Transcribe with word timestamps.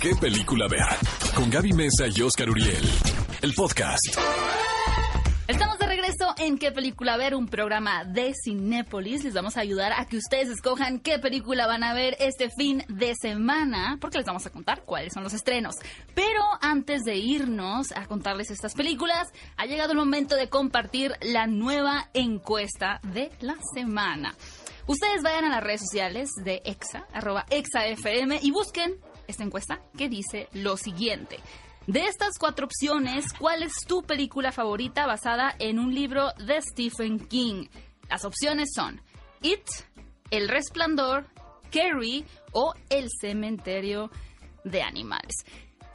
¿Qué 0.00 0.14
película 0.14 0.68
ver? 0.68 0.84
Con 1.34 1.48
Gaby 1.50 1.72
Mesa 1.72 2.06
y 2.14 2.20
Oscar 2.20 2.50
Uriel. 2.50 2.86
El 3.40 3.54
podcast. 3.54 4.18
Estamos 5.48 5.78
de 5.78 5.86
regreso 5.86 6.34
en 6.36 6.58
¿Qué 6.58 6.70
película 6.70 7.16
ver? 7.16 7.34
Un 7.34 7.48
programa 7.48 8.04
de 8.04 8.34
Cinépolis. 8.44 9.24
Les 9.24 9.32
vamos 9.32 9.56
a 9.56 9.60
ayudar 9.60 9.92
a 9.96 10.04
que 10.04 10.18
ustedes 10.18 10.50
escojan 10.50 11.00
qué 11.00 11.18
película 11.18 11.66
van 11.66 11.82
a 11.82 11.94
ver 11.94 12.14
este 12.20 12.50
fin 12.50 12.84
de 12.88 13.14
semana, 13.14 13.96
porque 13.98 14.18
les 14.18 14.26
vamos 14.26 14.44
a 14.44 14.50
contar 14.50 14.82
cuáles 14.84 15.14
son 15.14 15.22
los 15.22 15.32
estrenos. 15.32 15.76
Pero 16.14 16.42
antes 16.60 17.02
de 17.02 17.16
irnos 17.16 17.92
a 17.92 18.06
contarles 18.06 18.50
estas 18.50 18.74
películas, 18.74 19.28
ha 19.56 19.64
llegado 19.64 19.92
el 19.92 19.98
momento 19.98 20.36
de 20.36 20.50
compartir 20.50 21.12
la 21.22 21.46
nueva 21.46 22.10
encuesta 22.12 23.00
de 23.02 23.30
la 23.40 23.56
semana. 23.74 24.34
Ustedes 24.86 25.22
vayan 25.22 25.46
a 25.46 25.48
las 25.48 25.64
redes 25.64 25.80
sociales 25.80 26.28
de 26.44 26.60
EXA, 26.64 27.06
arroba 27.12 27.46
EXAFM, 27.50 28.38
y 28.42 28.50
busquen 28.50 29.00
esta 29.28 29.44
encuesta 29.44 29.80
que 29.96 30.08
dice 30.08 30.48
lo 30.52 30.76
siguiente. 30.76 31.38
De 31.86 32.04
estas 32.06 32.38
cuatro 32.38 32.66
opciones, 32.66 33.32
¿cuál 33.32 33.62
es 33.62 33.72
tu 33.86 34.02
película 34.02 34.50
favorita 34.50 35.06
basada 35.06 35.54
en 35.58 35.78
un 35.78 35.94
libro 35.94 36.32
de 36.38 36.60
Stephen 36.60 37.20
King? 37.28 37.68
Las 38.08 38.24
opciones 38.24 38.70
son 38.74 39.00
It, 39.42 39.62
El 40.30 40.48
Resplandor, 40.48 41.26
Carrie 41.70 42.24
o 42.52 42.74
El 42.88 43.08
Cementerio 43.20 44.10
de 44.64 44.82
Animales. 44.82 45.44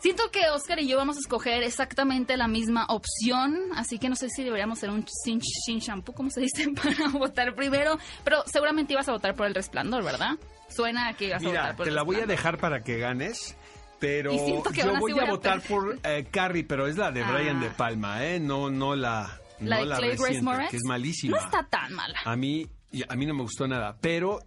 Siento 0.01 0.31
que 0.31 0.49
Oscar 0.49 0.79
y 0.79 0.87
yo 0.87 0.97
vamos 0.97 1.17
a 1.17 1.19
escoger 1.19 1.61
exactamente 1.61 2.35
la 2.35 2.47
misma 2.47 2.85
opción, 2.89 3.55
así 3.75 3.99
que 3.99 4.09
no 4.09 4.15
sé 4.15 4.29
si 4.29 4.43
deberíamos 4.43 4.79
hacer 4.79 4.89
un 4.89 5.05
sin, 5.07 5.41
sin 5.41 5.77
shampoo, 5.77 6.13
como 6.13 6.31
se 6.31 6.41
dice, 6.41 6.67
para 6.75 7.09
votar 7.09 7.53
primero, 7.53 7.99
pero 8.23 8.43
seguramente 8.47 8.93
ibas 8.93 9.07
a 9.09 9.11
votar 9.11 9.35
por 9.35 9.45
El 9.45 9.53
Resplandor, 9.53 10.03
¿verdad? 10.03 10.31
Suena 10.69 11.13
que 11.13 11.27
ibas 11.27 11.43
a 11.43 11.47
votar 11.47 11.75
por 11.75 11.83
te 11.83 11.89
El 11.89 11.95
la 11.95 12.01
voy 12.03 12.15
a 12.15 12.25
dejar 12.25 12.57
para 12.57 12.81
que 12.83 12.97
ganes. 12.97 13.55
Pero 13.99 14.31
yo 14.31 14.97
voy 14.99 15.13
voy 15.13 15.19
a 15.19 15.27
a 15.27 15.29
votar 15.29 15.61
por 15.61 15.99
eh, 16.03 16.25
Carrie, 16.31 16.63
pero 16.63 16.87
es 16.87 16.97
la 16.97 17.11
de 17.11 17.23
Brian 17.23 17.57
Ah. 17.57 17.65
De 17.65 17.69
Palma, 17.69 18.25
¿eh? 18.25 18.39
No, 18.39 18.71
no 18.71 18.95
la, 18.95 19.39
La 19.59 19.75
no 19.75 19.81
de 19.81 19.85
la 19.87 19.97
Clay 19.97 20.09
Grace 20.15 20.23
reciente, 20.41 20.67
que 20.71 20.77
es 20.77 20.83
malísima. 20.85 21.37
No 21.37 21.43
está 21.45 21.67
tan 21.69 21.93
mala. 21.93 22.19
A 22.25 22.35
mí, 22.35 22.67
y 22.91 23.03
a 23.07 23.15
mí 23.15 23.25
no 23.25 23.33
me 23.33 23.43
gustó 23.43 23.67
nada, 23.67 23.97
pero 24.01 24.39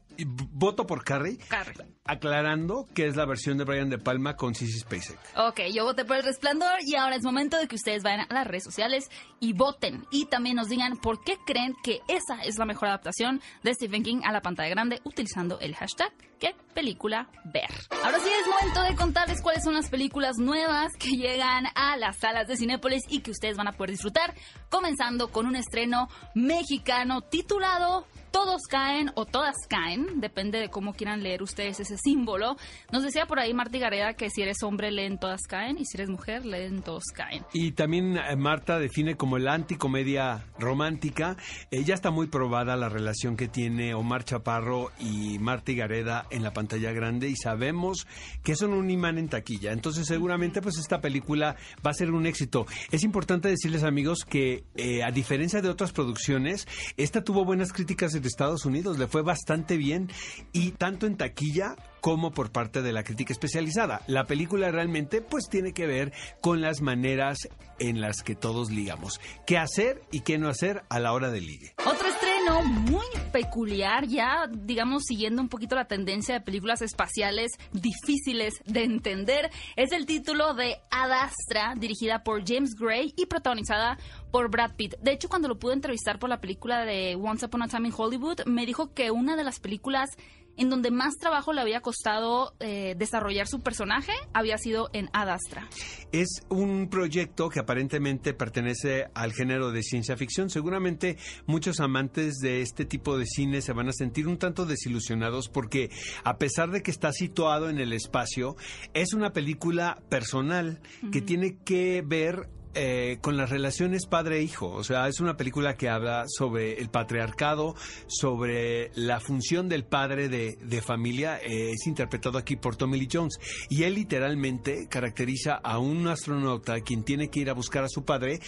voto 0.52 0.86
por 0.86 1.02
Carrie, 1.02 1.38
Carrie. 1.48 1.74
aclarando 2.04 2.86
que 2.94 3.06
es 3.06 3.16
la 3.16 3.26
versión 3.26 3.58
de 3.58 3.64
Brian 3.64 3.90
De 3.90 3.98
Palma 3.98 4.36
con 4.36 4.54
Sissy 4.54 4.80
Spacek. 4.80 5.18
Ok, 5.36 5.60
yo 5.72 5.84
voté 5.84 6.04
por 6.04 6.16
el 6.16 6.22
resplandor 6.22 6.78
y 6.86 6.94
ahora 6.94 7.16
es 7.16 7.24
momento 7.24 7.58
de 7.58 7.66
que 7.66 7.76
ustedes 7.76 8.02
vayan 8.02 8.26
a 8.28 8.34
las 8.34 8.46
redes 8.46 8.64
sociales 8.64 9.10
y 9.40 9.52
voten. 9.54 10.04
Y 10.10 10.26
también 10.26 10.56
nos 10.56 10.68
digan 10.68 10.96
por 10.96 11.22
qué 11.24 11.36
creen 11.44 11.74
que 11.82 12.00
esa 12.08 12.42
es 12.44 12.58
la 12.58 12.64
mejor 12.64 12.88
adaptación 12.88 13.40
de 13.62 13.74
Stephen 13.74 14.02
King 14.02 14.20
a 14.24 14.32
la 14.32 14.42
pantalla 14.42 14.68
grande 14.68 15.00
utilizando 15.04 15.58
el 15.60 15.74
hashtag 15.74 16.12
qué 16.38 16.54
película 16.74 17.28
ver. 17.44 17.70
Ahora 18.04 18.18
sí 18.18 18.28
es 18.28 18.46
momento 18.46 18.82
de 18.82 18.94
contarles 18.96 19.40
cuáles 19.40 19.64
son 19.64 19.74
las 19.74 19.88
películas 19.88 20.36
nuevas 20.36 20.92
que 20.98 21.10
llegan 21.10 21.64
a 21.74 21.96
las 21.96 22.18
salas 22.18 22.46
de 22.46 22.56
Cinépolis 22.56 23.02
y 23.08 23.20
que 23.20 23.30
ustedes 23.30 23.56
van 23.56 23.68
a 23.68 23.72
poder 23.72 23.90
disfrutar, 23.90 24.34
comenzando 24.68 25.28
con 25.28 25.46
un 25.46 25.56
estreno 25.56 26.08
mexicano 26.34 27.22
titulado 27.22 28.06
todos 28.34 28.62
caen 28.68 29.12
o 29.14 29.26
todas 29.26 29.54
caen, 29.68 30.20
depende 30.20 30.58
de 30.58 30.68
cómo 30.68 30.94
quieran 30.94 31.22
leer 31.22 31.40
ustedes 31.40 31.78
ese 31.78 31.96
símbolo. 31.96 32.56
Nos 32.90 33.04
decía 33.04 33.26
por 33.26 33.38
ahí 33.38 33.54
Marta 33.54 33.78
Gareda 33.78 34.14
que 34.14 34.28
si 34.28 34.42
eres 34.42 34.64
hombre 34.64 34.90
leen 34.90 35.18
todas 35.18 35.42
caen 35.48 35.78
y 35.78 35.84
si 35.84 35.96
eres 35.96 36.08
mujer 36.08 36.44
leen 36.44 36.82
todos 36.82 37.04
caen. 37.14 37.44
Y 37.52 37.70
también 37.72 38.16
eh, 38.16 38.34
Marta 38.34 38.80
define 38.80 39.14
como 39.14 39.38
la 39.38 39.54
anticomedia 39.54 40.46
romántica. 40.58 41.36
Eh, 41.70 41.84
ya 41.84 41.94
está 41.94 42.10
muy 42.10 42.26
probada 42.26 42.74
la 42.74 42.88
relación 42.88 43.36
que 43.36 43.46
tiene 43.46 43.94
Omar 43.94 44.24
Chaparro 44.24 44.90
y 44.98 45.38
Marta 45.38 45.72
Gareda 45.72 46.26
en 46.30 46.42
la 46.42 46.52
pantalla 46.52 46.90
grande 46.90 47.28
y 47.28 47.36
sabemos 47.36 48.08
que 48.42 48.56
son 48.56 48.72
un 48.72 48.90
imán 48.90 49.16
en 49.16 49.28
taquilla. 49.28 49.70
Entonces 49.70 50.08
seguramente 50.08 50.60
pues 50.60 50.76
esta 50.78 51.00
película 51.00 51.54
va 51.86 51.92
a 51.92 51.94
ser 51.94 52.10
un 52.10 52.26
éxito. 52.26 52.66
Es 52.90 53.04
importante 53.04 53.48
decirles 53.48 53.84
amigos 53.84 54.24
que 54.28 54.64
eh, 54.74 55.04
a 55.04 55.12
diferencia 55.12 55.62
de 55.62 55.68
otras 55.68 55.92
producciones, 55.92 56.66
esta 56.96 57.22
tuvo 57.22 57.44
buenas 57.44 57.72
críticas 57.72 58.12
en 58.24 58.28
Estados 58.28 58.64
Unidos, 58.64 58.98
le 58.98 59.06
fue 59.06 59.22
bastante 59.22 59.76
bien 59.76 60.10
y 60.52 60.72
tanto 60.72 61.06
en 61.06 61.16
taquilla 61.16 61.76
como 62.00 62.32
por 62.32 62.50
parte 62.50 62.82
de 62.82 62.92
la 62.92 63.02
crítica 63.02 63.32
especializada. 63.32 64.02
La 64.06 64.24
película 64.24 64.70
realmente 64.70 65.22
pues 65.22 65.48
tiene 65.48 65.72
que 65.72 65.86
ver 65.86 66.12
con 66.40 66.60
las 66.60 66.80
maneras 66.80 67.38
en 67.78 68.00
las 68.00 68.22
que 68.22 68.34
todos 68.34 68.70
ligamos. 68.70 69.20
¿Qué 69.46 69.58
hacer 69.58 70.02
y 70.10 70.20
qué 70.20 70.38
no 70.38 70.48
hacer 70.48 70.82
a 70.88 71.00
la 71.00 71.12
hora 71.12 71.30
de 71.30 71.40
ligue? 71.40 71.74
Otro 71.78 72.08
estreno 72.08 72.62
muy 72.62 73.06
peculiar, 73.32 74.06
ya 74.06 74.46
digamos 74.50 75.04
siguiendo 75.06 75.40
un 75.40 75.48
poquito 75.48 75.76
la 75.76 75.86
tendencia 75.86 76.34
de 76.34 76.40
películas 76.40 76.82
espaciales 76.82 77.52
difíciles 77.72 78.54
de 78.66 78.84
entender, 78.84 79.50
es 79.76 79.92
el 79.92 80.06
título 80.06 80.54
de 80.54 80.76
Adastra, 80.90 81.74
dirigida 81.76 82.22
por 82.22 82.46
James 82.46 82.74
Gray 82.74 83.14
y 83.16 83.26
protagonizada 83.26 83.98
por 84.34 84.50
Brad 84.50 84.74
Pitt. 84.74 84.96
De 85.00 85.12
hecho, 85.12 85.28
cuando 85.28 85.46
lo 85.46 85.60
pude 85.60 85.74
entrevistar 85.74 86.18
por 86.18 86.28
la 86.28 86.40
película 86.40 86.84
de 86.84 87.14
Once 87.14 87.46
Upon 87.46 87.62
a 87.62 87.68
Time 87.68 87.86
in 87.86 87.94
Hollywood, 87.96 88.40
me 88.46 88.66
dijo 88.66 88.92
que 88.92 89.12
una 89.12 89.36
de 89.36 89.44
las 89.44 89.60
películas 89.60 90.10
en 90.56 90.70
donde 90.70 90.90
más 90.90 91.14
trabajo 91.18 91.52
le 91.52 91.60
había 91.60 91.80
costado 91.82 92.52
eh, 92.58 92.96
desarrollar 92.98 93.46
su 93.46 93.60
personaje 93.60 94.10
había 94.32 94.58
sido 94.58 94.90
en 94.92 95.08
Adastra. 95.12 95.68
Es 96.10 96.42
un 96.48 96.88
proyecto 96.88 97.48
que 97.48 97.60
aparentemente 97.60 98.34
pertenece 98.34 99.06
al 99.14 99.32
género 99.32 99.70
de 99.70 99.84
ciencia 99.84 100.16
ficción. 100.16 100.50
Seguramente 100.50 101.16
muchos 101.46 101.78
amantes 101.78 102.38
de 102.38 102.60
este 102.60 102.84
tipo 102.84 103.16
de 103.16 103.26
cine 103.26 103.62
se 103.62 103.72
van 103.72 103.88
a 103.88 103.92
sentir 103.92 104.26
un 104.26 104.38
tanto 104.38 104.66
desilusionados 104.66 105.48
porque 105.48 105.90
a 106.24 106.38
pesar 106.38 106.72
de 106.72 106.82
que 106.82 106.90
está 106.90 107.12
situado 107.12 107.70
en 107.70 107.78
el 107.78 107.92
espacio, 107.92 108.56
es 108.94 109.14
una 109.14 109.32
película 109.32 110.02
personal 110.08 110.80
que 111.12 111.22
tiene 111.22 111.58
que 111.64 112.02
ver 112.04 112.48
eh, 112.74 113.18
con 113.20 113.36
las 113.36 113.50
relaciones 113.50 114.06
padre-hijo. 114.06 114.68
O 114.68 114.84
sea, 114.84 115.08
es 115.08 115.20
una 115.20 115.36
película 115.36 115.76
que 115.76 115.88
habla 115.88 116.24
sobre 116.28 116.80
el 116.80 116.88
patriarcado, 116.88 117.74
sobre 118.06 118.90
la 118.94 119.20
función 119.20 119.68
del 119.68 119.84
padre 119.84 120.28
de, 120.28 120.56
de 120.60 120.82
familia. 120.82 121.38
Eh, 121.38 121.72
es 121.72 121.86
interpretado 121.86 122.38
aquí 122.38 122.56
por 122.56 122.76
Tommy 122.76 122.98
Lee 122.98 123.08
Jones. 123.10 123.38
Y 123.68 123.84
él 123.84 123.94
literalmente 123.94 124.88
caracteriza 124.88 125.54
a 125.54 125.78
un 125.78 126.06
astronauta 126.08 126.80
quien 126.80 127.04
tiene 127.04 127.28
que 127.28 127.40
ir 127.40 127.50
a 127.50 127.54
buscar 127.54 127.84
a 127.84 127.88
su 127.88 128.04
padre, 128.04 128.40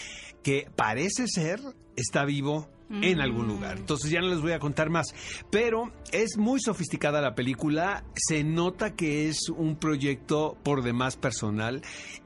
que 0.42 0.68
parece 0.76 1.26
ser 1.26 1.60
está 1.96 2.24
vivo 2.24 2.68
en 2.90 3.20
algún 3.20 3.48
lugar. 3.48 3.78
Entonces 3.78 4.10
ya 4.10 4.20
no 4.20 4.28
les 4.28 4.40
voy 4.40 4.52
a 4.52 4.58
contar 4.58 4.90
más. 4.90 5.06
Pero 5.50 5.92
es 6.12 6.36
muy 6.36 6.60
sofisticada 6.60 7.20
la 7.20 7.34
película. 7.34 8.04
Se 8.14 8.44
nota 8.44 8.94
que 8.94 9.28
es 9.28 9.48
un 9.48 9.76
proyecto 9.76 10.56
por 10.62 10.82
demás 10.82 11.16
personal. 11.16 11.82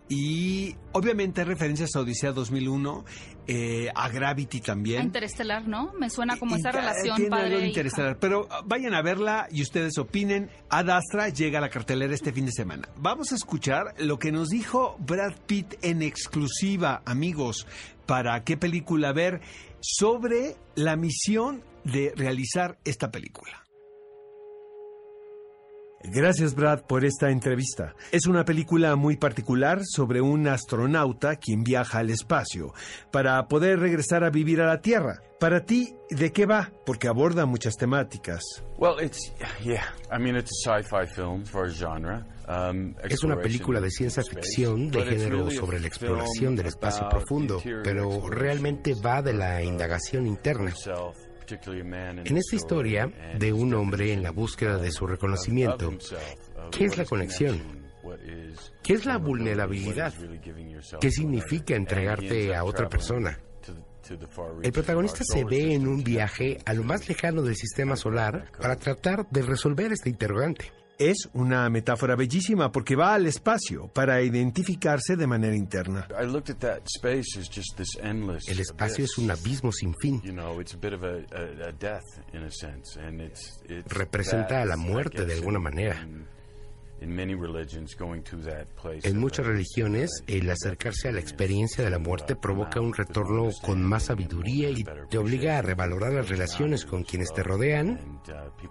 Y 0.09 0.75
obviamente 0.93 1.41
hay 1.41 1.47
referencias 1.47 1.95
a 1.95 2.01
Odisea 2.01 2.33
2001, 2.33 3.05
eh, 3.47 3.91
a 3.95 4.09
Gravity 4.09 4.59
A 4.59 4.63
también. 4.63 5.03
Interestelar, 5.05 5.69
¿no? 5.69 5.93
Me 6.01 6.11
suena 6.11 6.37
como 6.37 6.57
esa 6.57 6.71
y- 6.71 6.73
relación 6.73 7.29
padre 7.31 7.69
Interestelar. 7.69 8.19
Pero 8.19 8.49
ah, 8.51 8.61
vayan 8.67 8.93
a 8.95 9.03
verla 9.03 9.47
y 9.53 9.63
ustedes 9.63 9.97
opinen. 9.99 10.51
Ad 10.69 10.91
Astra 10.91 11.29
llega 11.29 11.59
a 11.59 11.61
la 11.63 11.69
cartelera 11.71 12.13
este 12.13 12.33
fin 12.33 12.45
de 12.45 12.51
semana. 12.53 12.89
Vamos 12.97 13.31
a 13.31 13.37
escuchar 13.37 13.95
lo 13.99 14.19
que 14.19 14.33
nos 14.33 14.49
dijo 14.49 14.97
Brad 14.99 15.35
Pitt 15.47 15.75
en 15.83 16.03
exclusiva, 16.03 17.03
amigos, 17.07 17.69
para 18.05 18.43
qué 18.43 18.57
película 18.57 19.13
ver 19.13 19.41
sobre 19.81 20.57
la 20.75 20.97
misión 20.97 21.63
de 21.85 22.13
realizar 22.17 22.79
esta 22.85 23.11
película. 23.11 23.61
Gracias 26.03 26.55
Brad 26.55 26.85
por 26.87 27.05
esta 27.05 27.31
entrevista. 27.31 27.95
Es 28.11 28.27
una 28.27 28.47
película 28.47 28.97
muy 28.97 29.19
particular 29.19 29.81
sobre 29.85 30.23
un 30.23 30.49
astronauta 30.49 31.37
quien 31.37 31.63
viaja 31.63 31.99
al 31.99 32.09
espacio 32.09 32.73
para 33.13 33.47
poder 33.49 33.81
regresar 33.81 34.25
a 34.25 34.31
vivir 34.31 34.63
a 34.63 34.67
la 34.67 34.81
Tierra. 34.81 35.21
Para 35.39 35.67
ti, 35.67 35.95
¿de 36.09 36.33
qué 36.33 36.47
va? 36.47 36.73
Porque 36.87 37.07
aborda 37.07 37.45
muchas 37.45 37.77
temáticas. 37.77 38.43
Well, 38.79 38.99
it's 39.05 39.31
yeah. 39.63 39.95
I 40.11 40.19
mean, 40.19 40.37
it's 40.37 40.51
a 40.67 40.83
sci-fi 40.83 41.07
film 41.07 41.45
for 41.45 41.67
a 41.67 41.71
genre. 41.71 42.25
Um, 42.51 42.95
Es 43.09 43.23
una 43.23 43.37
película 43.37 43.81
de 43.81 43.91
ciencia 43.91 44.25
ficción 44.25 44.91
de 44.91 45.05
género 45.05 45.51
sobre 45.51 45.79
la 45.79 45.87
exploración 45.87 46.57
del 46.57 46.67
espacio 46.67 47.09
profundo, 47.09 47.63
pero 47.85 48.29
realmente 48.29 48.95
va 48.95 49.23
de 49.23 49.35
la 49.35 49.59
of 49.59 49.65
indagación 49.65 50.27
interna. 50.27 50.75
En 52.25 52.37
esta 52.37 52.57
historia 52.57 53.13
de 53.39 53.53
un 53.53 53.75
hombre 53.75 54.13
en 54.13 54.23
la 54.23 54.33
búsqueda 54.33 54.79
de 54.79 54.91
su 54.91 55.07
reconocimiento, 55.07 55.93
¿qué 56.73 56.87
es 56.87 56.99
la 56.99 57.05
conexión? 57.05 57.61
¿Qué 58.83 58.95
es 58.95 59.05
la 59.05 59.19
vulnerabilidad? 59.19 60.13
¿Qué 61.01 61.11
significa 61.11 61.77
entregarte 61.77 62.55
a 62.55 62.65
otra 62.65 62.89
persona? 62.89 63.39
El 64.63 64.73
protagonista 64.73 65.23
se 65.23 65.45
ve 65.45 65.75
en 65.75 65.87
un 65.87 66.03
viaje 66.03 66.59
a 66.65 66.75
lo 66.75 66.83
más 66.83 67.09
lejano 67.09 67.43
del 67.43 67.55
sistema 67.55 67.95
solar 67.95 68.51
para 68.61 68.75
tratar 68.75 69.29
de 69.31 69.43
resolver 69.43 69.93
este 69.93 70.11
interrogante. 70.11 70.73
Es 71.01 71.31
una 71.33 71.71
metáfora 71.71 72.15
bellísima 72.15 72.71
porque 72.71 72.95
va 72.95 73.15
al 73.15 73.27
espacio 73.27 73.89
para 73.89 74.21
identificarse 74.21 75.17
de 75.17 75.27
manera 75.27 75.57
interna. 75.57 76.07
El 78.47 78.61
espacio 78.61 79.05
es 79.07 79.17
un 79.17 79.31
abismo 79.31 79.73
sin 79.73 79.95
fin. 79.95 80.21
Representa 83.89 84.61
a 84.61 84.67
la 84.67 84.77
muerte 84.77 85.25
de 85.25 85.33
alguna 85.33 85.59
manera. 85.59 86.07
En 89.03 89.19
muchas 89.19 89.47
religiones, 89.47 90.11
el 90.27 90.51
acercarse 90.51 91.09
a 91.09 91.13
la 91.13 91.21
experiencia 91.21 91.83
de 91.83 91.91
la 91.91 91.99
muerte 91.99 92.37
provoca 92.37 92.81
un 92.81 92.93
retorno 92.93 93.51
con 93.63 93.83
más 93.83 94.05
sabiduría 94.05 94.71
y 94.71 94.85
te 95.09 95.19
obliga 95.19 95.59
a 95.59 95.63
revalorar 95.63 96.13
las 96.13 96.29
relaciones 96.29 96.85
con 96.85 97.03
quienes 97.05 97.33
te 97.33 97.43
rodean, 97.43 98.21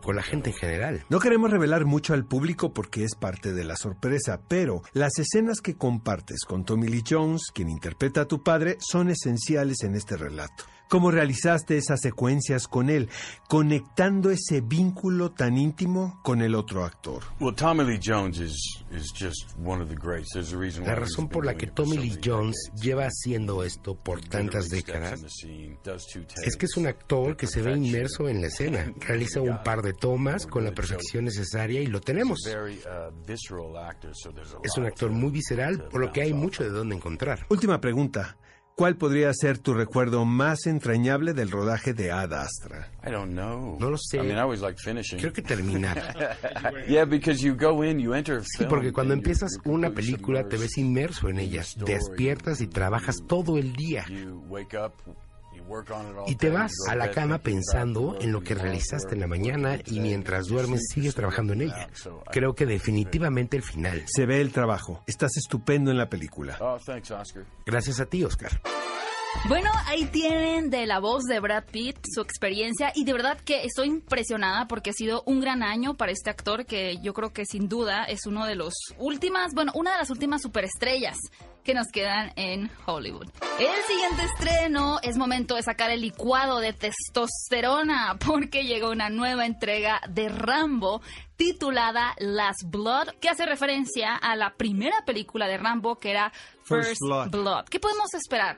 con 0.02 0.16
la 0.16 0.24
gente 0.24 0.52
en 0.52 0.56
general. 0.56 1.06
No 1.10 1.20
queremos 1.20 1.52
revelar 1.52 1.86
mucho 1.86 2.14
al 2.14 2.26
público 2.26 2.74
porque 2.74 3.04
es 3.04 3.16
parte 3.16 3.54
de 3.54 3.64
la 3.64 3.76
sorpresa, 3.76 4.42
pero 4.48 4.82
las 4.94 5.18
escenas 5.18 5.62
que 5.62 5.76
compartes 5.76 6.46
con 6.46 6.66
Tommy 6.66 6.88
Lee 6.88 7.04
Jones, 7.08 7.52
quien 7.54 7.70
interpreta 7.70 8.22
a 8.22 8.28
tu 8.28 8.44
padre, 8.44 8.78
son 8.80 9.10
esenciales 9.10 9.84
en 9.84 9.96
este 9.96 10.18
relato. 10.18 10.66
¿Cómo 10.90 11.12
realizaste 11.12 11.78
esas 11.78 12.02
secuencias 12.02 12.68
con 12.68 12.90
él, 12.90 13.10
conectando 13.48 14.32
ese 14.32 14.62
vínculo 14.62 15.32
tan 15.32 15.56
íntimo 15.58 16.20
con 16.24 16.42
el 16.42 16.56
otro 16.56 16.84
actor? 16.84 17.22
Well, 17.40 17.54
Tommy 17.56 17.84
Lee 17.84 18.00
Jones 18.04 18.40
is, 18.40 18.84
is 18.92 19.12
just 19.14 19.56
one 19.64 19.84
of 19.84 19.90
the 19.90 19.96
greats. 19.96 20.30
There's 20.34 20.52
a 20.52 20.58
reason 20.58 20.84
La 20.86 20.94
why 20.94 21.00
razón 21.02 21.30
por 21.30 21.46
la 21.46 21.52
been 21.52 21.60
que 21.60 21.66
doing 21.68 21.74
it 21.74 21.76
for 21.76 21.86
Tommy 21.86 21.96
so 21.98 22.02
Lee 22.02 22.10
many 22.10 22.22
Jones 22.28 22.56
decades. 22.66 22.82
lleva 22.84 23.04
haciendo 23.06 23.64
esto 23.64 23.96
por 23.96 24.22
tantas 24.22 24.70
décadas 24.70 25.20
in 25.20 25.24
the 25.24 25.30
scene, 25.30 25.78
does 25.84 26.08
two 26.08 26.22
es 26.44 26.56
que 26.58 26.66
es 26.66 26.76
un 26.78 26.86
takes, 26.86 26.98
actor 26.98 27.28
the 27.32 27.38
que 27.38 27.48
se 27.48 27.62
ve 27.62 27.74
inmerso 27.78 28.28
en 28.28 28.42
la 28.42 28.48
escena, 28.48 28.92
realiza 29.00 29.42
un 29.42 29.62
par 29.64 29.84
de 29.84 29.94
tomas 29.94 30.48
con 30.48 30.64
la 30.64 30.72
perfección 30.72 31.26
necesaria 31.26 31.82
y 31.82 31.86
lo 31.88 32.02
tenemos. 32.02 32.40
Very, 32.46 32.80
uh, 32.86 33.12
visceral 33.28 33.78
actor, 33.78 34.12
so 34.16 34.32
there's 34.34 34.54
a 34.54 34.58
Es 34.64 34.76
un 34.76 34.86
actor 34.86 35.10
to- 35.10 35.16
muy 35.16 35.30
visceral, 35.30 35.88
por 35.90 36.02
lo 36.02 36.12
que 36.12 36.24
hay 36.24 36.34
mucho 36.34 36.64
de 36.64 36.72
dónde 36.72 36.96
encontrar. 36.96 37.46
Última 37.50 37.80
pregunta. 37.80 38.38
¿Cuál 38.80 38.96
podría 38.96 39.34
ser 39.34 39.58
tu 39.58 39.74
recuerdo 39.74 40.24
más 40.24 40.66
entrañable 40.66 41.34
del 41.34 41.52
rodaje 41.52 41.94
de 41.94 42.14
Ad 42.14 42.32
Astra? 42.32 42.90
I 43.06 43.12
don't 43.12 43.34
know. 43.34 43.78
No 43.78 43.90
lo 43.90 43.98
sé. 43.98 44.20
I 44.20 44.22
mean, 44.22 44.38
I 44.38 44.40
always 44.40 44.62
like 44.62 44.80
finishing. 44.82 45.20
Creo 45.20 45.34
que 45.34 45.42
terminar. 45.42 46.02
yeah, 46.88 47.04
because 47.04 47.46
you 47.46 47.58
go 47.58 47.84
in, 47.84 48.00
you 48.00 48.14
enter 48.14 48.42
Sí, 48.42 48.60
film, 48.60 48.70
porque 48.70 48.94
cuando 48.94 49.14
empiezas 49.14 49.58
you're 49.66 49.76
una 49.76 49.90
película 49.90 50.48
te 50.48 50.56
ves 50.56 50.78
inmerso 50.78 51.28
en 51.28 51.40
ella, 51.40 51.66
despiertas 51.86 52.62
y 52.62 52.68
trabajas 52.68 53.18
todo 53.28 53.58
el 53.58 53.74
día. 53.74 54.06
Y 56.28 56.36
te 56.36 56.50
vas 56.50 56.72
a 56.88 56.96
la 56.96 57.12
cama 57.12 57.40
pensando 57.40 58.18
en 58.20 58.32
lo 58.32 58.42
que 58.42 58.56
realizaste 58.56 59.14
en 59.14 59.22
la 59.22 59.28
mañana 59.28 59.78
y 59.86 60.00
mientras 60.00 60.48
duermes 60.48 60.88
sigues 60.94 61.16
trabajando 61.16 61.54
en 61.54 61.62
ella. 61.64 61.90
Creo 62.32 62.54
que 62.54 62.66
definitivamente 62.66 63.58
el 63.58 63.64
final. 63.64 64.04
Se 64.08 64.26
ve 64.26 64.42
el 64.42 64.52
trabajo. 64.52 65.04
Estás 65.08 65.38
estupendo 65.38 65.92
en 65.92 65.98
la 65.98 66.10
película. 66.10 66.58
Gracias 67.66 68.00
a 68.00 68.06
ti, 68.06 68.24
Oscar. 68.24 68.62
Bueno, 69.48 69.72
ahí 69.86 70.06
tienen 70.06 70.70
de 70.70 70.86
la 70.86 71.00
voz 71.00 71.24
de 71.24 71.40
Brad 71.40 71.64
Pitt 71.72 71.98
su 72.14 72.22
experiencia 72.22 72.92
y 72.94 73.04
de 73.04 73.14
verdad 73.14 73.40
que 73.40 73.64
estoy 73.64 73.88
impresionada 73.88 74.68
porque 74.68 74.92
ha 74.92 74.94
sido 74.94 75.24
un 75.26 75.40
gran 75.40 75.64
año 75.64 75.96
para 75.96 76.12
este 76.12 76.30
actor 76.30 76.66
que 76.66 76.98
yo 77.02 77.14
creo 77.14 77.32
que 77.32 77.46
sin 77.46 77.68
duda 77.70 78.04
es 78.04 78.26
uno 78.26 78.46
de 78.46 78.56
los 78.56 78.74
últimas, 78.98 79.54
bueno, 79.54 79.72
una 79.76 79.94
de 79.94 79.98
las 79.98 80.10
últimas 80.10 80.42
superestrellas 80.42 81.18
que 81.64 81.74
nos 81.74 81.88
quedan 81.88 82.32
en 82.36 82.70
Hollywood. 82.86 83.28
El 83.60 83.84
siguiente 83.84 84.24
estreno 84.24 85.00
es 85.02 85.18
momento 85.18 85.56
de 85.56 85.64
sacar 85.64 85.92
el 85.92 86.02
licuado 86.02 86.60
de 86.60 86.74
testosterona 86.74 88.18
porque 88.26 88.64
llegó 88.66 88.92
una 88.92 89.10
nueva 89.10 89.46
entrega 89.46 90.02
de 90.10 90.30
Rambo 90.30 91.02
titulada 91.36 92.14
Last 92.20 92.64
Blood, 92.66 93.10
que 93.22 93.30
hace 93.30 93.46
referencia 93.46 94.16
a 94.16 94.36
la 94.36 94.56
primera 94.56 95.04
película 95.06 95.48
de 95.48 95.58
Rambo 95.58 95.98
que 95.98 96.12
era 96.12 96.32
First 96.64 96.90
First, 96.90 97.02
Blood. 97.02 97.30
Blood. 97.30 97.66
¿Qué 97.66 97.80
podemos 97.80 98.14
esperar? 98.14 98.58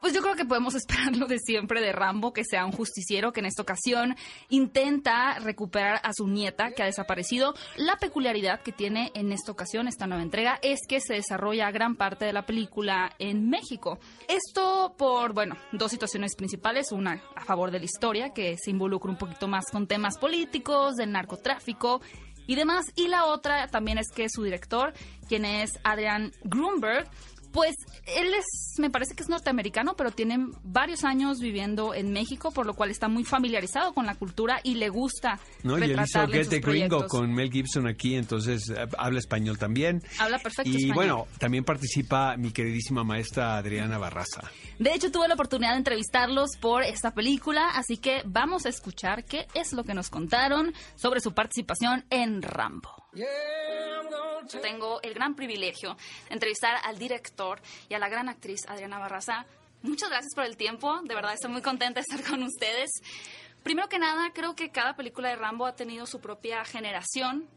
Pues 0.00 0.14
yo 0.14 0.22
creo 0.22 0.34
que 0.34 0.44
podemos 0.44 0.74
esperar 0.76 1.16
lo 1.16 1.26
de 1.26 1.38
siempre 1.38 1.80
de 1.80 1.92
Rambo, 1.92 2.32
que 2.32 2.44
sea 2.44 2.64
un 2.64 2.72
justiciero 2.72 3.32
que 3.32 3.40
en 3.40 3.46
esta 3.46 3.62
ocasión 3.62 4.16
intenta 4.48 5.38
recuperar 5.38 6.00
a 6.02 6.12
su 6.14 6.26
nieta 6.26 6.72
que 6.72 6.82
ha 6.82 6.86
desaparecido. 6.86 7.54
La 7.76 7.96
peculiaridad 7.96 8.60
que 8.62 8.72
tiene 8.72 9.10
en 9.14 9.32
esta 9.32 9.52
ocasión 9.52 9.88
esta 9.88 10.06
nueva 10.06 10.22
entrega 10.22 10.58
es 10.62 10.80
que 10.88 11.00
se 11.00 11.14
desarrolla 11.14 11.70
gran 11.70 11.96
parte 11.96 12.24
de 12.24 12.32
la 12.32 12.46
película 12.46 13.14
en 13.18 13.48
México. 13.50 13.98
Esto 14.28 14.94
por, 14.96 15.34
bueno, 15.34 15.56
dos 15.72 15.90
situaciones 15.90 16.34
principales. 16.34 16.92
Una 16.92 17.22
a 17.36 17.44
favor 17.44 17.70
de 17.70 17.78
la 17.78 17.84
historia, 17.84 18.30
que 18.30 18.56
se 18.58 18.70
involucra 18.70 19.10
un 19.10 19.18
poquito 19.18 19.48
más 19.48 19.66
con 19.70 19.86
temas 19.86 20.18
políticos, 20.18 20.96
del 20.96 21.12
narcotráfico 21.12 22.00
y 22.46 22.54
demás. 22.54 22.86
Y 22.96 23.08
la 23.08 23.26
otra 23.26 23.68
también 23.68 23.98
es 23.98 24.08
que 24.14 24.28
su 24.28 24.42
director, 24.42 24.92
quien 25.28 25.44
es 25.44 25.78
Adrian 25.84 26.32
Grunberg, 26.44 27.08
pues 27.52 27.74
él 28.06 28.32
es, 28.34 28.78
me 28.78 28.90
parece 28.90 29.14
que 29.14 29.22
es 29.22 29.28
norteamericano, 29.28 29.94
pero 29.96 30.10
tiene 30.10 30.38
varios 30.62 31.04
años 31.04 31.38
viviendo 31.40 31.94
en 31.94 32.12
México, 32.12 32.50
por 32.50 32.66
lo 32.66 32.74
cual 32.74 32.90
está 32.90 33.08
muy 33.08 33.24
familiarizado 33.24 33.92
con 33.92 34.06
la 34.06 34.14
cultura 34.14 34.60
y 34.62 34.74
le 34.74 34.88
gusta 34.88 35.38
¿no? 35.62 35.78
Y 35.78 35.82
él 35.84 36.00
hizo 36.02 36.26
Get 36.28 36.48
the 36.48 36.60
Gringo 36.60 37.06
con 37.06 37.32
Mel 37.32 37.50
Gibson 37.50 37.86
aquí, 37.86 38.14
entonces 38.14 38.70
eh, 38.70 38.86
habla 38.98 39.18
español 39.18 39.58
también. 39.58 40.02
Habla 40.18 40.38
perfecto 40.38 40.70
Y 40.70 40.76
español. 40.76 40.94
bueno, 40.94 41.26
también 41.38 41.64
participa 41.64 42.36
mi 42.36 42.50
queridísima 42.52 43.04
maestra 43.04 43.56
Adriana 43.56 43.98
Barraza. 43.98 44.42
De 44.78 44.94
hecho, 44.94 45.10
tuve 45.10 45.28
la 45.28 45.34
oportunidad 45.34 45.72
de 45.72 45.78
entrevistarlos 45.78 46.50
por 46.60 46.82
esta 46.82 47.12
película, 47.12 47.70
así 47.74 47.96
que 47.96 48.22
vamos 48.24 48.66
a 48.66 48.68
escuchar 48.68 49.24
qué 49.24 49.46
es 49.54 49.72
lo 49.72 49.84
que 49.84 49.94
nos 49.94 50.10
contaron 50.10 50.72
sobre 50.96 51.20
su 51.20 51.32
participación 51.32 52.04
en 52.10 52.42
Rambo. 52.42 52.99
Tengo 54.62 55.00
el 55.02 55.14
gran 55.14 55.34
privilegio 55.34 55.96
de 56.28 56.34
entrevistar 56.34 56.76
al 56.84 56.98
director 56.98 57.60
y 57.88 57.94
a 57.94 57.98
la 57.98 58.08
gran 58.08 58.28
actriz 58.28 58.60
Adriana 58.68 58.98
Barraza. 58.98 59.46
Muchas 59.82 60.10
gracias 60.10 60.34
por 60.34 60.44
el 60.44 60.56
tiempo, 60.56 61.00
de 61.02 61.14
verdad 61.14 61.32
estoy 61.32 61.50
muy 61.50 61.62
contenta 61.62 62.00
de 62.00 62.06
estar 62.08 62.28
con 62.28 62.42
ustedes. 62.42 62.90
Primero 63.62 63.88
que 63.88 63.98
nada, 63.98 64.30
creo 64.32 64.54
que 64.54 64.70
cada 64.70 64.96
película 64.96 65.28
de 65.28 65.36
Rambo 65.36 65.66
ha 65.66 65.74
tenido 65.74 66.06
su 66.06 66.20
propia 66.20 66.64
generación, 66.64 67.48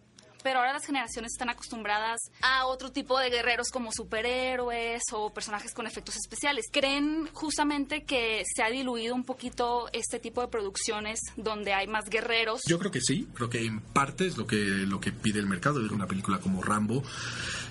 pero 0.44 0.60
ahora 0.60 0.74
las 0.74 0.86
generaciones 0.86 1.32
están 1.32 1.50
acostumbradas 1.50 2.20
a 2.42 2.66
otro 2.66 2.92
tipo 2.92 3.18
de 3.20 3.30
guerreros 3.30 3.70
como 3.70 3.92
superhéroes 3.92 5.02
o 5.12 5.34
personajes 5.34 5.74
con 5.74 5.88
efectos 5.88 6.16
especiales. 6.18 6.66
¿Creen 6.72 7.30
justamente 7.34 8.04
que 8.04 8.44
se 8.54 8.64
ha 8.64 8.70
diluido 8.70 9.16
un 9.16 9.24
poquito 9.24 9.90
este 9.94 10.20
tipo 10.20 10.42
de 10.42 10.48
producciones 10.48 11.20
donde 11.36 11.74
hay 11.74 11.88
más 11.88 12.06
guerreros? 12.06 12.62
Yo 12.68 12.80
creo 12.80 12.92
que 12.92 13.02
sí, 13.02 13.28
creo 13.34 13.50
que 13.50 13.66
en 13.66 13.80
parte 13.80 14.28
es 14.28 14.38
lo 14.38 14.46
que, 14.46 14.58
lo 14.58 15.00
que 15.00 15.12
pide 15.12 15.40
el 15.40 15.48
mercado. 15.48 15.80
Una 15.92 16.08
película 16.08 16.40
como 16.40 16.62
Rambo 16.62 17.04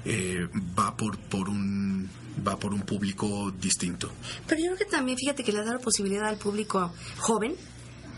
eh, 0.04 0.48
va 0.78 0.96
por, 0.96 1.18
por 1.18 1.48
un 1.48 2.10
va 2.46 2.58
por 2.58 2.72
un 2.72 2.82
público 2.82 3.50
distinto. 3.50 4.10
Pero 4.46 4.60
yo 4.60 4.66
creo 4.68 4.78
que 4.78 4.84
también, 4.86 5.18
fíjate 5.18 5.44
que 5.44 5.52
le 5.52 5.64
da 5.64 5.74
la 5.74 5.78
posibilidad 5.78 6.26
al 6.28 6.38
público 6.38 6.92
joven 7.18 7.54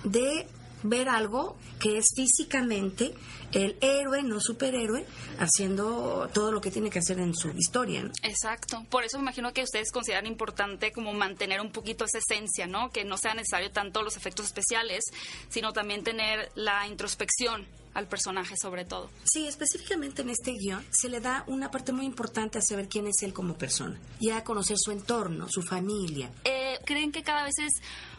de 0.05 0.47
ver 0.85 1.09
algo 1.09 1.57
que 1.81 1.99
es 1.99 2.07
físicamente 2.15 3.15
el 3.53 3.77
héroe, 3.81 4.23
no 4.23 4.41
superhéroe, 4.41 5.05
haciendo 5.39 6.29
todo 6.33 6.53
lo 6.53 6.61
que 6.61 6.71
tiene 6.71 6.91
que 6.91 6.99
hacer 6.99 7.19
en 7.19 7.35
su 7.35 7.49
historia. 7.51 8.03
¿no? 8.03 8.11
Exacto. 8.23 8.85
Por 8.91 9.05
eso 9.05 9.19
me 9.19 9.23
imagino 9.23 9.53
que 9.53 9.63
ustedes 9.63 9.91
consideran 9.91 10.27
importante 10.27 10.93
como 10.93 11.13
mantener 11.13 11.61
un 11.61 11.71
poquito 11.71 12.05
esa 12.05 12.19
esencia, 12.19 12.67
¿no? 12.67 12.91
Que 12.91 13.05
no 13.05 13.17
sea 13.17 13.35
necesario 13.35 13.71
tanto 13.71 14.03
los 14.03 14.17
efectos 14.17 14.47
especiales, 14.47 15.05
sino 15.49 15.73
también 15.73 16.05
tener 16.05 16.51
la 16.55 16.87
introspección 16.87 17.67
al 17.95 18.09
personaje 18.09 18.57
sobre 18.61 18.85
todo. 18.85 19.09
Sí, 19.25 19.47
específicamente 19.47 20.23
en 20.23 20.31
este 20.31 20.53
guion 20.53 20.85
se 20.91 21.09
le 21.09 21.21
da 21.21 21.45
una 21.47 21.71
parte 21.71 21.93
muy 21.93 22.05
importante 22.05 22.59
a 22.59 22.63
saber 22.63 22.89
quién 22.89 23.07
es 23.07 23.23
él 23.23 23.33
como 23.33 23.57
persona 23.57 23.99
y 24.21 24.31
a 24.31 24.43
conocer 24.45 24.77
su 24.79 24.91
entorno, 24.91 25.47
su 25.49 25.63
familia. 25.63 26.31
Eh, 26.45 26.64
¿Creen 26.85 27.13
que 27.13 27.23
cada 27.23 27.45
vez 27.45 27.55
es 27.59 27.73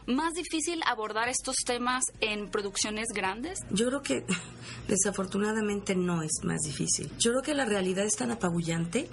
más 0.07 0.33
difícil 0.33 0.81
abordar 0.85 1.29
estos 1.29 1.55
temas 1.65 2.03
en 2.21 2.49
producciones 2.49 3.07
grandes? 3.13 3.59
Yo 3.71 3.87
creo 3.87 4.01
que 4.01 4.25
desafortunadamente 4.87 5.95
no 5.95 6.21
es 6.21 6.43
más 6.43 6.61
difícil. 6.61 7.11
Yo 7.17 7.31
creo 7.31 7.41
que 7.41 7.53
la 7.53 7.65
realidad 7.65 8.05
es 8.05 8.15
tan 8.15 8.31
apabullante 8.31 9.09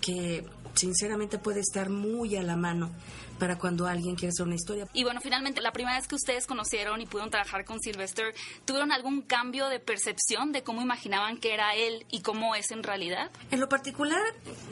que 0.00 0.44
sinceramente 0.74 1.38
puede 1.38 1.60
estar 1.60 1.90
muy 1.90 2.36
a 2.36 2.42
la 2.42 2.56
mano 2.56 2.90
para 3.38 3.58
cuando 3.58 3.86
alguien 3.86 4.14
quiere 4.14 4.30
hacer 4.30 4.46
una 4.46 4.54
historia. 4.54 4.86
Y 4.92 5.02
bueno, 5.02 5.20
finalmente, 5.20 5.60
la 5.60 5.72
primera 5.72 5.96
vez 5.96 6.06
que 6.06 6.14
ustedes 6.14 6.46
conocieron 6.46 7.00
y 7.00 7.06
pudieron 7.06 7.30
trabajar 7.30 7.64
con 7.64 7.80
Sylvester, 7.80 8.34
¿tuvieron 8.66 8.92
algún 8.92 9.22
cambio 9.22 9.68
de 9.68 9.80
percepción 9.80 10.52
de 10.52 10.62
cómo 10.62 10.82
imaginaban 10.82 11.38
que 11.38 11.54
era 11.54 11.74
él 11.74 12.06
y 12.10 12.20
cómo 12.20 12.54
es 12.54 12.70
en 12.70 12.82
realidad? 12.82 13.30
En 13.50 13.60
lo 13.60 13.68
particular, 13.68 14.20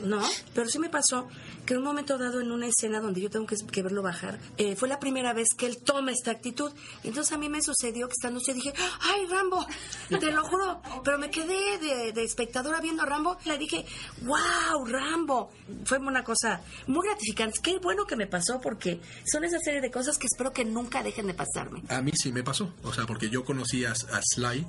no, 0.03 0.21
pero 0.53 0.69
sí 0.69 0.77
me 0.79 0.89
pasó 0.89 1.27
que 1.69 1.75
en 1.75 1.81
un 1.81 1.85
momento 1.85 2.17
dado 2.17 2.41
en 2.41 2.51
una 2.51 2.65
escena 2.65 2.99
donde 2.99 3.21
yo 3.21 3.29
tengo 3.29 3.45
que, 3.45 3.83
verlo 3.83 4.01
bajar, 4.01 4.39
eh, 4.57 4.75
fue 4.75 4.89
la 4.89 4.99
primera 4.99 5.33
vez 5.33 5.49
que 5.55 5.67
él 5.67 5.77
toma 5.77 6.11
esta 6.11 6.31
actitud. 6.31 6.71
Entonces 7.03 7.31
a 7.31 7.37
mí 7.37 7.47
me 7.47 7.61
sucedió 7.61 8.07
que 8.07 8.13
estando 8.13 8.39
yo 8.39 8.55
dije, 8.55 8.73
¡ay, 9.01 9.27
Rambo! 9.27 9.63
Te 10.09 10.31
lo 10.31 10.43
juro. 10.45 10.81
Pero 11.03 11.19
me 11.19 11.29
quedé 11.29 11.77
de, 12.11 12.23
espectadora 12.23 12.81
viendo 12.81 13.03
a 13.03 13.05
Rambo. 13.05 13.37
Le 13.45 13.59
dije, 13.59 13.85
¡wow, 14.23 14.83
Rambo! 14.83 15.51
Fue 15.85 15.99
una 15.99 16.23
cosa 16.23 16.59
muy 16.87 17.05
gratificante. 17.05 17.59
Qué 17.61 17.77
bueno 17.77 18.05
que 18.07 18.15
me 18.15 18.25
pasó 18.25 18.59
porque 18.59 18.99
son 19.31 19.43
esa 19.43 19.59
serie 19.59 19.79
de 19.79 19.91
cosas 19.91 20.17
que 20.17 20.25
espero 20.25 20.51
que 20.51 20.65
nunca 20.65 21.03
dejen 21.03 21.27
de 21.27 21.35
pasarme. 21.35 21.83
A 21.89 22.01
mí 22.01 22.13
sí 22.15 22.31
me 22.31 22.41
pasó, 22.41 22.73
o 22.81 22.91
sea, 22.91 23.05
porque 23.05 23.29
yo 23.29 23.45
conocí 23.45 23.85
a, 23.85 23.93
Sly 23.93 24.65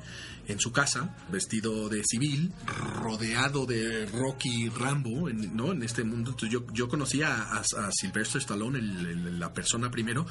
en 0.48 0.60
su 0.60 0.70
casa, 0.70 1.16
vestido 1.30 1.88
de 1.88 2.02
civil, 2.04 2.52
rodeado 2.66 3.64
de 3.64 4.04
Rocky 4.04 4.68
Rambo, 4.68 5.30
en, 5.30 5.56
¿no? 5.56 5.72
En 5.72 5.82
este 5.82 6.04
mundo. 6.04 6.32
Entonces 6.32 6.60
yo 6.74 6.89
conocí 6.90 7.22
a, 7.22 7.34
a, 7.34 7.60
a 7.60 7.90
Sylvester 7.92 8.40
Stallone, 8.40 8.78
el- 8.78 9.06
el- 9.06 9.40
la 9.40 9.52
persona 9.54 9.90
primero, 9.90 10.26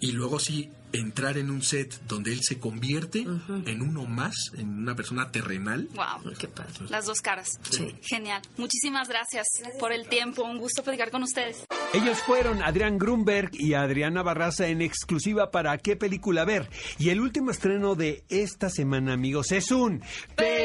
y 0.00 0.12
luego 0.12 0.38
sí 0.38 0.70
entrar 0.92 1.36
en 1.36 1.50
un 1.50 1.62
set 1.62 2.00
donde 2.06 2.32
él 2.32 2.42
se 2.42 2.58
convierte 2.58 3.26
en 3.66 3.82
uno 3.82 4.06
más, 4.06 4.34
en 4.56 4.68
una 4.78 4.94
persona 4.94 5.30
terrenal. 5.30 5.88
Wow. 5.94 6.32
Qué 6.38 6.48
padre. 6.48 6.72
Las 6.88 7.06
dos 7.06 7.20
caras. 7.20 7.48
Sí. 7.70 7.94
Genial. 8.02 8.40
Muchísimas 8.56 9.08
gracias 9.08 9.46
por 9.80 9.92
el 9.92 10.06
tiempo. 10.08 10.44
Un 10.44 10.58
gusto 10.58 10.82
platicar 10.82 11.10
con 11.10 11.22
ustedes. 11.24 11.64
Ellos 11.92 12.18
fueron 12.24 12.62
Adrián 12.62 12.98
Grunberg 12.98 13.50
y 13.52 13.74
Adriana 13.74 14.22
Barraza 14.22 14.68
en 14.68 14.80
exclusiva 14.80 15.50
para 15.50 15.76
qué 15.78 15.96
película 15.96 16.44
ver. 16.44 16.70
Y 16.98 17.10
el 17.10 17.20
último 17.20 17.50
estreno 17.50 17.94
de 17.94 18.22
esta 18.28 18.70
semana, 18.70 19.12
amigos, 19.14 19.52
es 19.52 19.70
un 19.72 20.02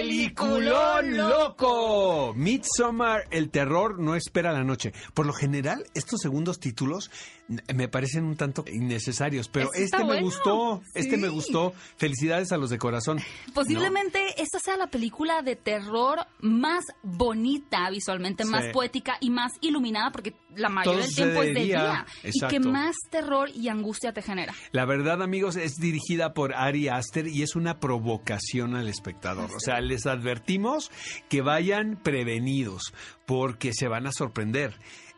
peliculón 0.01 1.17
loco. 1.17 2.33
Midsommar, 2.35 3.25
el 3.31 3.49
terror 3.49 3.99
no 3.99 4.15
espera 4.15 4.51
la 4.51 4.63
noche. 4.63 4.93
Por 5.13 5.25
lo 5.25 5.33
general, 5.33 5.83
estos 5.93 6.19
segundos 6.21 6.59
títulos 6.59 7.11
me 7.73 7.87
parecen 7.89 8.23
un 8.23 8.37
tanto 8.37 8.63
innecesarios, 8.67 9.49
pero 9.49 9.67
Este 9.73 9.83
este 9.83 9.97
me 9.99 10.03
bueno. 10.05 10.21
gustó, 10.21 10.81
este 10.93 11.17
me 11.17 11.27
gustó. 11.29 11.73
Felicidades 11.97 12.51
a 12.51 12.57
los 12.57 12.69
de 12.69 12.77
corazón. 12.77 13.19
Posiblemente 13.53 14.41
esta 14.41 14.59
sea 14.59 14.77
la 14.77 14.87
película 14.87 15.41
de 15.41 15.55
terror 15.55 16.19
más 16.39 16.85
bonita 17.03 17.89
visualmente, 17.89 18.45
más 18.45 18.65
Sí. 18.65 18.69
poética 18.71 19.17
y 19.19 19.29
más 19.31 19.51
iluminada, 19.61 20.11
porque 20.11 20.33
la 20.55 20.69
mayoría 20.69 21.01
del 21.01 21.15
tiempo 21.15 21.43
es 21.43 21.53
de 21.53 21.63
día. 21.63 22.05
Y 22.23 22.39
que 22.47 22.59
más 22.59 22.95
terror 23.09 23.49
y 23.53 23.67
angustia 23.69 24.13
te 24.13 24.21
genera. 24.21 24.53
La 24.71 24.85
verdad, 24.85 25.21
amigos, 25.21 25.55
es 25.57 25.75
dirigida 25.75 26.33
por 26.33 26.53
Ari 26.53 26.87
Aster 26.87 27.27
y 27.27 27.41
es 27.43 27.55
una 27.55 27.79
provocación 27.79 28.75
al 28.75 28.87
espectador. 28.87 29.49
O 29.55 29.59
sea, 29.59 29.81
les 29.91 30.05
advertimos 30.05 30.91
que 31.29 31.41
vayan 31.41 31.99
prevenidos 32.01 32.93
porque 33.25 33.73
se 33.73 33.87
van 33.87 34.07
a 34.07 34.11
sorprender. 34.11 34.73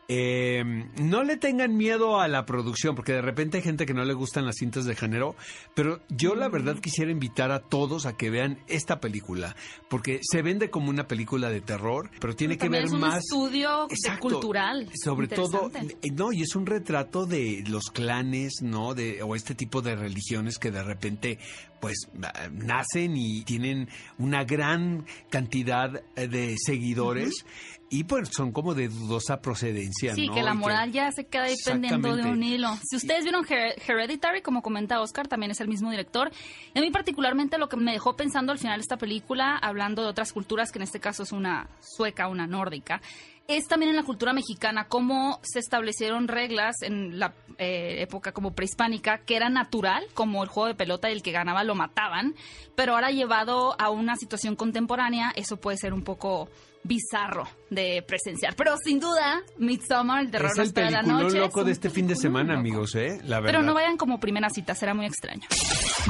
Eh, 0.08 0.62
no 1.00 1.22
le 1.24 1.36
tengan 1.36 1.76
miedo 1.76 2.20
a 2.20 2.28
la 2.28 2.44
producción, 2.44 2.94
porque 2.94 3.12
de 3.12 3.22
repente 3.22 3.58
hay 3.58 3.62
gente 3.62 3.86
que 3.86 3.94
no 3.94 4.04
le 4.04 4.12
gustan 4.12 4.44
las 4.44 4.56
cintas 4.56 4.84
de 4.84 4.94
género, 4.94 5.34
pero 5.74 6.02
yo 6.10 6.34
la 6.34 6.48
verdad 6.48 6.78
quisiera 6.78 7.10
invitar 7.10 7.50
a 7.50 7.60
todos 7.60 8.04
a 8.04 8.14
que 8.14 8.28
vean 8.28 8.58
esta 8.66 9.00
película, 9.00 9.56
porque 9.88 10.20
se 10.22 10.42
vende 10.42 10.68
como 10.68 10.90
una 10.90 11.08
película 11.08 11.48
de 11.48 11.62
terror, 11.62 12.10
pero 12.20 12.36
tiene 12.36 12.58
que 12.58 12.68
ver 12.68 12.84
es 12.84 12.92
un 12.92 13.00
más 13.00 13.20
estudio 13.20 13.86
Exacto. 13.88 14.28
cultural. 14.28 14.90
Sobre 15.02 15.28
todo, 15.28 15.70
no, 16.12 16.32
y 16.32 16.42
es 16.42 16.54
un 16.54 16.66
retrato 16.66 17.24
de 17.24 17.64
los 17.66 17.84
clanes, 17.84 18.60
¿no? 18.60 18.94
De, 18.94 19.22
o 19.22 19.34
este 19.34 19.54
tipo 19.54 19.80
de 19.80 19.96
religiones 19.96 20.58
que 20.58 20.70
de 20.70 20.82
repente, 20.82 21.38
pues, 21.84 22.08
nacen 22.52 23.16
y 23.16 23.42
tienen 23.44 23.88
una 24.18 24.44
gran 24.44 25.06
cantidad 25.30 26.02
eh, 26.16 26.28
de 26.28 26.56
seguidores 26.58 27.44
y 27.90 28.04
pues 28.04 28.30
son 28.32 28.50
como 28.50 28.74
de 28.74 28.88
dudosa 28.88 29.40
procedencia, 29.40 30.14
Sí, 30.14 30.26
¿no? 30.26 30.34
que 30.34 30.42
la 30.42 30.54
moral 30.54 30.90
ya 30.90 31.12
se 31.12 31.26
queda 31.26 31.44
ahí 31.44 31.54
pendiendo 31.64 32.16
de 32.16 32.24
un 32.24 32.42
hilo. 32.42 32.70
Si 32.82 32.96
ustedes 32.96 33.22
vieron 33.22 33.44
Her- 33.44 33.74
Hereditary, 33.86 34.42
como 34.42 34.62
comenta 34.62 35.00
Oscar, 35.00 35.28
también 35.28 35.52
es 35.52 35.60
el 35.60 35.68
mismo 35.68 35.90
director. 35.90 36.32
Y 36.74 36.78
a 36.78 36.82
mí 36.82 36.90
particularmente 36.90 37.56
lo 37.58 37.68
que 37.68 37.76
me 37.76 37.92
dejó 37.92 38.16
pensando 38.16 38.50
al 38.50 38.58
final 38.58 38.78
de 38.78 38.82
esta 38.82 38.96
película, 38.96 39.56
hablando 39.58 40.02
de 40.02 40.08
otras 40.08 40.32
culturas, 40.32 40.72
que 40.72 40.78
en 40.78 40.82
este 40.84 40.98
caso 40.98 41.22
es 41.22 41.30
una 41.30 41.68
sueca, 41.80 42.26
una 42.26 42.46
nórdica, 42.48 43.00
es 43.46 43.66
también 43.68 43.90
en 43.90 43.96
la 43.96 44.04
cultura 44.04 44.32
mexicana 44.32 44.88
cómo 44.88 45.38
se 45.42 45.58
establecieron 45.58 46.28
reglas 46.28 46.76
en 46.82 47.18
la 47.18 47.34
eh, 47.58 47.96
época 48.00 48.32
como 48.32 48.54
prehispánica 48.54 49.18
que 49.18 49.36
era 49.36 49.50
natural, 49.50 50.04
como 50.14 50.42
el 50.42 50.48
juego 50.48 50.68
de 50.68 50.74
pelota 50.74 51.10
y 51.10 51.12
el 51.12 51.22
que 51.22 51.32
ganaba 51.32 51.64
lo 51.64 51.74
mataban, 51.74 52.34
pero 52.74 52.94
ahora 52.94 53.10
llevado 53.10 53.76
a 53.78 53.90
una 53.90 54.16
situación 54.16 54.56
contemporánea, 54.56 55.32
eso 55.36 55.58
puede 55.58 55.76
ser 55.76 55.92
un 55.92 56.02
poco 56.02 56.48
bizarro 56.84 57.48
de 57.70 58.04
presenciar. 58.06 58.54
Pero 58.56 58.76
sin 58.82 59.00
duda, 59.00 59.42
Midsommar, 59.58 60.24
el 60.24 60.30
terror 60.30 60.50
es 60.52 60.58
el 60.58 60.66
espera 60.66 60.90
la 60.90 61.02
noche. 61.02 61.38
loco 61.38 61.60
es 61.60 61.66
de 61.66 61.72
este 61.72 61.90
fin 61.90 62.06
de 62.06 62.14
semana, 62.14 62.52
loco. 62.52 62.60
amigos, 62.60 62.94
¿eh? 62.94 63.18
La 63.24 63.40
verdad. 63.40 63.58
Pero 63.58 63.62
no 63.62 63.74
vayan 63.74 63.96
como 63.96 64.20
primera 64.20 64.48
cita, 64.50 64.74
será 64.74 64.94
muy 64.94 65.06
extraño. 65.06 65.48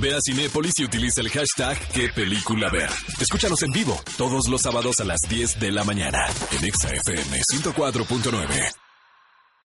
Ve 0.01 0.15
a 0.15 0.19
Cinépolis 0.21 0.75
y 0.79 0.85
utiliza 0.85 1.21
el 1.21 1.31
hashtag 1.31 1.79
qué 1.93 2.09
película 2.09 2.69
ver. 2.71 2.91
Escúchanos 3.21 3.63
en 3.63 3.71
vivo 3.71 3.99
todos 4.19 4.49
los 4.49 4.61
sábados 4.61 5.01
a 5.01 5.05
las 5.05 5.21
10 5.29 5.61
de 5.61 5.73
la 5.73 5.85
mañana 5.85 6.27
en 6.59 6.65
Exa 6.65 6.91
FM 6.91 7.41
104.9. 7.41 8.84